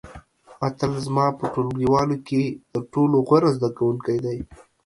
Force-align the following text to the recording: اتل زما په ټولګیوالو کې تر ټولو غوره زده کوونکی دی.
اتل 0.67 0.91
زما 1.05 1.25
په 1.39 1.45
ټولګیوالو 1.53 2.17
کې 2.27 2.41
تر 2.71 2.81
ټولو 2.93 3.15
غوره 3.27 3.49
زده 3.57 3.69
کوونکی 3.77 4.17
دی. 4.25 4.37